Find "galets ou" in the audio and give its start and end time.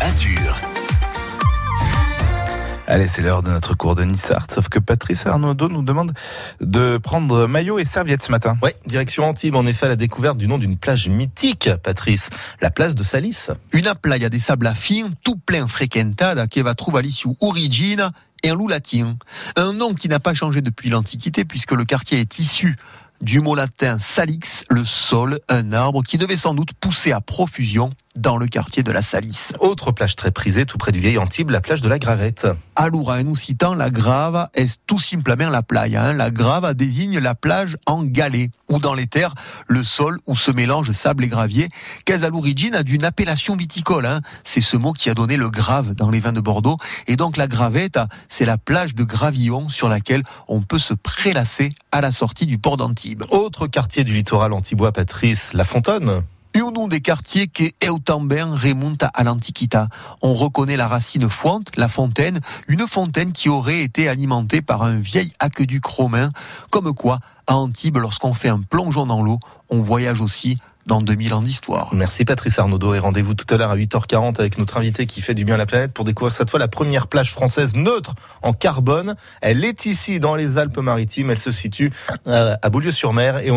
38.04-38.78